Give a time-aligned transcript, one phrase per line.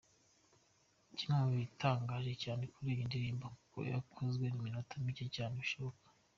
[1.17, 6.05] Kimwe mu bitangaje cyane kuri iyi ndirimbo ni uko yakozwe iminota mike cyane bishoboka.